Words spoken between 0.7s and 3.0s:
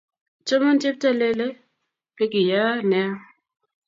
cheptalele nekeyai